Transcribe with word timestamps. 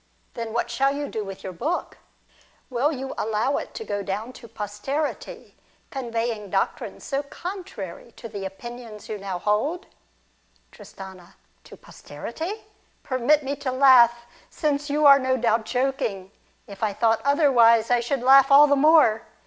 Then 0.33 0.51
what 0.51 0.71
shall 0.71 0.95
you 0.95 1.07
do 1.07 1.23
with 1.23 1.43
your 1.43 1.53
book? 1.53 1.99
Will 2.71 2.89
212 2.89 2.97
DIALOGUE 2.97 2.97
BETWEEN 2.97 2.99
you 2.99 3.15
allow 3.53 3.57
it 3.57 3.73
to 3.75 3.83
go 3.83 4.01
down 4.01 4.33
to 4.33 4.47
posterity, 4.47 5.55
conveying 5.91 6.49
doctrines 6.49 7.03
so 7.03 7.21
contrary 7.21 8.11
to 8.13 8.27
the 8.27 8.43
opinions 8.43 9.07
you 9.07 9.19
now 9.19 9.37
hold? 9.37 9.85
Tristaiio. 10.71 11.33
To 11.65 11.77
posterity? 11.77 12.63
Permit 13.03 13.43
me 13.43 13.55
to 13.57 13.71
laugh, 13.71 14.25
since 14.49 14.89
you 14.89 15.05
are 15.05 15.19
no 15.19 15.37
doubt 15.37 15.65
joking; 15.65 16.31
if 16.65 16.81
I 16.81 16.93
thought 16.93 17.21
otherwise, 17.23 17.91
I 17.91 17.99
should 17.99 18.23
laugh 18.23 18.49
all 18.49 18.65
the 18.65 18.75
more. 18.75 19.27